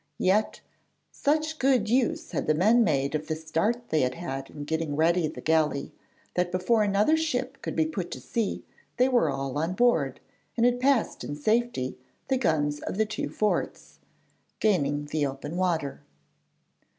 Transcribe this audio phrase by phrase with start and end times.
[0.17, 0.61] Yet,
[1.11, 4.95] such good use had the men made of the start they had had in getting
[4.95, 5.93] ready the galley
[6.33, 8.63] that before another ship could put to sea
[8.97, 10.19] they were all on board,
[10.57, 13.99] and had passed in safety the guns of the two forts,
[14.59, 16.01] gaining the open water.